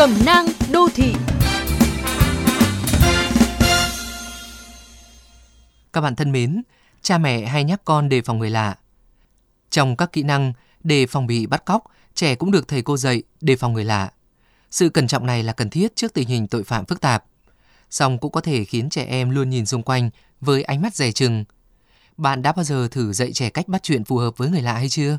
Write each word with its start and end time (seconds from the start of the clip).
Cẩm 0.00 0.24
nang 0.26 0.46
đô 0.72 0.88
thị 0.94 1.14
Các 5.92 6.00
bạn 6.00 6.16
thân 6.16 6.32
mến, 6.32 6.62
cha 7.02 7.18
mẹ 7.18 7.46
hay 7.46 7.64
nhắc 7.64 7.80
con 7.84 8.08
đề 8.08 8.22
phòng 8.22 8.38
người 8.38 8.50
lạ. 8.50 8.76
Trong 9.70 9.96
các 9.96 10.12
kỹ 10.12 10.22
năng 10.22 10.52
đề 10.84 11.06
phòng 11.06 11.26
bị 11.26 11.46
bắt 11.46 11.64
cóc, 11.64 11.84
trẻ 12.14 12.34
cũng 12.34 12.50
được 12.50 12.68
thầy 12.68 12.82
cô 12.82 12.96
dạy 12.96 13.22
đề 13.40 13.56
phòng 13.56 13.72
người 13.72 13.84
lạ. 13.84 14.10
Sự 14.70 14.88
cẩn 14.88 15.06
trọng 15.06 15.26
này 15.26 15.42
là 15.42 15.52
cần 15.52 15.70
thiết 15.70 15.96
trước 15.96 16.14
tình 16.14 16.28
hình 16.28 16.46
tội 16.46 16.64
phạm 16.64 16.84
phức 16.84 17.00
tạp. 17.00 17.24
Song 17.90 18.18
cũng 18.18 18.32
có 18.32 18.40
thể 18.40 18.64
khiến 18.64 18.90
trẻ 18.90 19.04
em 19.04 19.30
luôn 19.30 19.50
nhìn 19.50 19.66
xung 19.66 19.82
quanh 19.82 20.10
với 20.40 20.62
ánh 20.62 20.82
mắt 20.82 20.94
dè 20.94 21.12
chừng. 21.12 21.44
Bạn 22.16 22.42
đã 22.42 22.52
bao 22.52 22.64
giờ 22.64 22.88
thử 22.90 23.12
dạy 23.12 23.32
trẻ 23.32 23.50
cách 23.50 23.68
bắt 23.68 23.82
chuyện 23.82 24.04
phù 24.04 24.16
hợp 24.16 24.36
với 24.36 24.48
người 24.48 24.62
lạ 24.62 24.72
hay 24.72 24.88
chưa? 24.88 25.18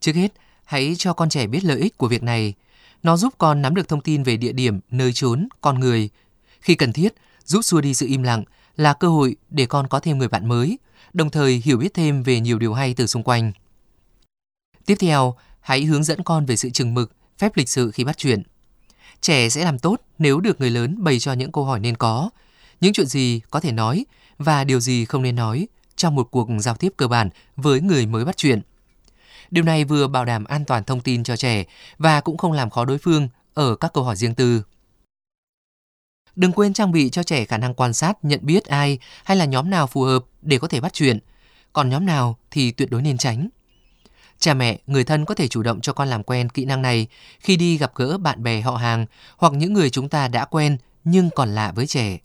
Trước 0.00 0.14
hết, 0.14 0.32
hãy 0.64 0.94
cho 0.98 1.12
con 1.12 1.28
trẻ 1.28 1.46
biết 1.46 1.64
lợi 1.64 1.78
ích 1.78 1.98
của 1.98 2.08
việc 2.08 2.22
này. 2.22 2.54
Nó 3.02 3.16
giúp 3.16 3.34
con 3.38 3.62
nắm 3.62 3.74
được 3.74 3.88
thông 3.88 4.00
tin 4.00 4.22
về 4.22 4.36
địa 4.36 4.52
điểm, 4.52 4.80
nơi 4.90 5.12
trốn, 5.12 5.48
con 5.60 5.80
người. 5.80 6.10
Khi 6.60 6.74
cần 6.74 6.92
thiết, 6.92 7.14
giúp 7.44 7.62
xua 7.62 7.80
đi 7.80 7.94
sự 7.94 8.06
im 8.06 8.22
lặng 8.22 8.44
là 8.76 8.92
cơ 8.92 9.08
hội 9.08 9.36
để 9.50 9.66
con 9.66 9.86
có 9.86 10.00
thêm 10.00 10.18
người 10.18 10.28
bạn 10.28 10.48
mới, 10.48 10.78
đồng 11.12 11.30
thời 11.30 11.62
hiểu 11.64 11.78
biết 11.78 11.94
thêm 11.94 12.22
về 12.22 12.40
nhiều 12.40 12.58
điều 12.58 12.74
hay 12.74 12.94
từ 12.94 13.06
xung 13.06 13.22
quanh. 13.22 13.52
Tiếp 14.86 14.94
theo, 15.00 15.36
hãy 15.60 15.84
hướng 15.84 16.04
dẫn 16.04 16.22
con 16.22 16.46
về 16.46 16.56
sự 16.56 16.70
chừng 16.70 16.94
mực, 16.94 17.12
phép 17.38 17.56
lịch 17.56 17.68
sự 17.68 17.90
khi 17.90 18.04
bắt 18.04 18.18
chuyện. 18.18 18.42
Trẻ 19.20 19.48
sẽ 19.48 19.64
làm 19.64 19.78
tốt 19.78 20.00
nếu 20.18 20.40
được 20.40 20.60
người 20.60 20.70
lớn 20.70 21.04
bày 21.04 21.18
cho 21.18 21.32
những 21.32 21.52
câu 21.52 21.64
hỏi 21.64 21.80
nên 21.80 21.96
có, 21.96 22.30
những 22.80 22.92
chuyện 22.92 23.06
gì 23.06 23.40
có 23.50 23.60
thể 23.60 23.72
nói 23.72 24.06
và 24.38 24.64
điều 24.64 24.80
gì 24.80 25.04
không 25.04 25.22
nên 25.22 25.36
nói 25.36 25.68
trong 25.96 26.14
một 26.14 26.28
cuộc 26.30 26.48
giao 26.58 26.74
tiếp 26.74 26.92
cơ 26.96 27.08
bản 27.08 27.30
với 27.56 27.80
người 27.80 28.06
mới 28.06 28.24
bắt 28.24 28.36
chuyện. 28.36 28.60
Điều 29.50 29.64
này 29.64 29.84
vừa 29.84 30.06
bảo 30.06 30.24
đảm 30.24 30.44
an 30.44 30.64
toàn 30.64 30.84
thông 30.84 31.00
tin 31.00 31.24
cho 31.24 31.36
trẻ 31.36 31.64
và 31.98 32.20
cũng 32.20 32.36
không 32.36 32.52
làm 32.52 32.70
khó 32.70 32.84
đối 32.84 32.98
phương 32.98 33.28
ở 33.54 33.76
các 33.76 33.92
câu 33.94 34.04
hỏi 34.04 34.16
riêng 34.16 34.34
tư. 34.34 34.62
Đừng 36.36 36.52
quên 36.52 36.72
trang 36.72 36.92
bị 36.92 37.10
cho 37.10 37.22
trẻ 37.22 37.44
khả 37.44 37.58
năng 37.58 37.74
quan 37.74 37.92
sát, 37.92 38.24
nhận 38.24 38.40
biết 38.42 38.64
ai 38.64 38.98
hay 39.24 39.36
là 39.36 39.44
nhóm 39.44 39.70
nào 39.70 39.86
phù 39.86 40.02
hợp 40.02 40.24
để 40.42 40.58
có 40.58 40.68
thể 40.68 40.80
bắt 40.80 40.92
chuyện, 40.92 41.18
còn 41.72 41.90
nhóm 41.90 42.06
nào 42.06 42.38
thì 42.50 42.70
tuyệt 42.70 42.90
đối 42.90 43.02
nên 43.02 43.18
tránh. 43.18 43.48
Cha 44.38 44.54
mẹ, 44.54 44.78
người 44.86 45.04
thân 45.04 45.24
có 45.24 45.34
thể 45.34 45.48
chủ 45.48 45.62
động 45.62 45.80
cho 45.80 45.92
con 45.92 46.08
làm 46.08 46.22
quen 46.22 46.48
kỹ 46.48 46.64
năng 46.64 46.82
này 46.82 47.06
khi 47.40 47.56
đi 47.56 47.78
gặp 47.78 47.92
gỡ 47.94 48.18
bạn 48.18 48.42
bè 48.42 48.60
họ 48.60 48.76
hàng 48.76 49.06
hoặc 49.36 49.52
những 49.52 49.72
người 49.72 49.90
chúng 49.90 50.08
ta 50.08 50.28
đã 50.28 50.44
quen 50.44 50.76
nhưng 51.04 51.30
còn 51.30 51.48
lạ 51.48 51.72
với 51.72 51.86
trẻ. 51.86 52.18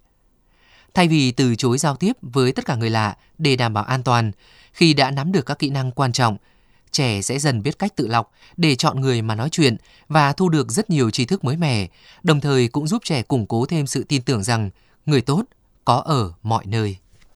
Thay 0.94 1.08
vì 1.08 1.32
từ 1.32 1.56
chối 1.56 1.78
giao 1.78 1.96
tiếp 1.96 2.14
với 2.22 2.52
tất 2.52 2.66
cả 2.66 2.76
người 2.76 2.90
lạ 2.90 3.18
để 3.38 3.56
đảm 3.56 3.74
bảo 3.74 3.84
an 3.84 4.04
toàn, 4.04 4.32
khi 4.74 4.94
đã 4.94 5.12
nắm 5.12 5.32
được 5.32 5.46
các 5.46 5.60
kỹ 5.60 5.70
năng 5.70 5.92
quan 5.92 6.12
trọng, 6.12 6.38
trẻ 6.94 7.22
sẽ 7.22 7.40
dần 7.40 7.64
biết 7.64 7.80
cách 7.80 7.96
tự 7.96 8.08
lọc 8.08 8.32
để 8.58 8.76
chọn 8.76 9.02
người 9.02 9.22
mà 9.22 9.36
nói 9.36 9.50
chuyện 9.50 9.78
và 10.08 10.34
thu 10.34 10.50
được 10.50 10.72
rất 10.72 10.90
nhiều 10.90 11.12
tri 11.12 11.26
thức 11.26 11.44
mới 11.44 11.58
mẻ, 11.58 11.88
đồng 12.24 12.42
thời 12.42 12.68
cũng 12.68 12.88
giúp 12.88 13.02
trẻ 13.06 13.22
củng 13.22 13.46
cố 13.46 13.66
thêm 13.66 13.88
sự 13.88 14.04
tin 14.04 14.22
tưởng 14.22 14.44
rằng 14.44 14.70
người 15.06 15.22
tốt 15.22 15.44
có 15.86 15.96
ở 15.96 16.32
mọi 16.44 16.66
nơi. 16.66 16.98